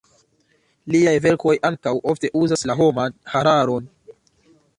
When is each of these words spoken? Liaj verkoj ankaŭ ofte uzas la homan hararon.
Liaj 0.95 1.13
verkoj 1.25 1.55
ankaŭ 1.69 1.93
ofte 2.15 2.33
uzas 2.41 2.67
la 2.71 2.77
homan 2.81 3.17
hararon. 3.37 3.93